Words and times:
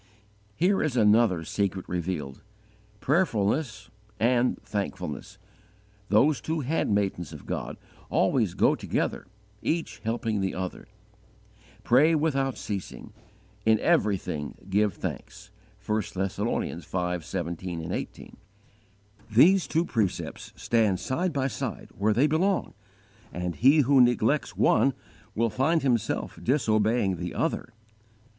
Here 0.55 0.81
is 0.81 0.97
another 0.97 1.43
secret 1.45 1.87
revealed: 1.87 2.41
prayerfulness 3.01 3.91
and 4.19 4.59
thankfulness 4.63 5.37
those 6.09 6.41
two 6.41 6.61
handmaidens 6.61 7.31
Of 7.33 7.45
God 7.45 7.77
always 8.09 8.55
go 8.55 8.73
together, 8.73 9.27
each 9.61 9.99
helping 9.99 10.41
the 10.41 10.55
other. 10.55 10.87
"Pray 11.83 12.15
without 12.15 12.57
ceasing: 12.57 13.13
in 13.63 13.79
everything 13.79 14.55
give 14.71 14.95
thanks." 14.95 15.51
(1 15.85 16.01
Thess. 16.01 16.37
v. 16.37 17.21
17, 17.21 17.91
18.) 17.91 18.37
These 19.29 19.67
two 19.67 19.85
precepts 19.85 20.51
stand 20.55 20.99
side 20.99 21.31
by 21.31 21.45
side 21.45 21.91
where 21.95 22.13
they 22.13 22.25
belong, 22.25 22.73
and 23.31 23.53
he 23.55 23.81
who 23.81 24.01
neglects 24.01 24.57
one 24.57 24.95
will 25.35 25.51
find 25.51 25.83
himself 25.83 26.39
disobeying 26.43 27.17
the 27.17 27.35
other. 27.35 27.71